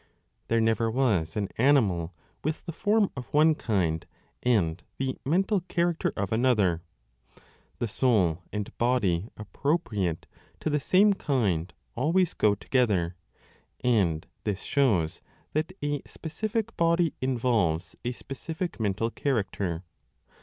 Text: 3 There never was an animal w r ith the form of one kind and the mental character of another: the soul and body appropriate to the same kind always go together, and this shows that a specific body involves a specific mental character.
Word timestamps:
3 0.47 0.47
There 0.47 0.61
never 0.61 0.89
was 0.89 1.35
an 1.35 1.47
animal 1.59 2.11
w 2.39 2.39
r 2.45 2.49
ith 2.49 2.65
the 2.65 2.71
form 2.71 3.11
of 3.15 3.31
one 3.31 3.53
kind 3.53 4.03
and 4.41 4.83
the 4.97 5.19
mental 5.23 5.61
character 5.67 6.11
of 6.17 6.31
another: 6.31 6.81
the 7.77 7.87
soul 7.87 8.41
and 8.51 8.75
body 8.79 9.29
appropriate 9.37 10.25
to 10.59 10.71
the 10.71 10.79
same 10.79 11.13
kind 11.13 11.71
always 11.95 12.33
go 12.33 12.55
together, 12.55 13.15
and 13.83 14.25
this 14.43 14.63
shows 14.63 15.21
that 15.53 15.71
a 15.83 16.01
specific 16.07 16.75
body 16.77 17.13
involves 17.21 17.95
a 18.03 18.11
specific 18.11 18.79
mental 18.79 19.11
character. 19.11 19.83